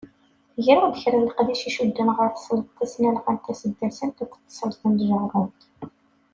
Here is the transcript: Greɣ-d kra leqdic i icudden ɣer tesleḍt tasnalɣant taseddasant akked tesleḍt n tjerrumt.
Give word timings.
Greɣ-d 0.65 0.95
kra 1.01 1.17
leqdic 1.19 1.61
i 1.63 1.69
icudden 1.69 2.09
ɣer 2.17 2.29
tesleḍt 2.31 2.75
tasnalɣant 2.77 3.43
taseddasant 3.45 4.21
akked 4.23 4.41
tesleḍt 4.45 4.81
n 4.85 4.93
tjerrumt. 4.99 5.61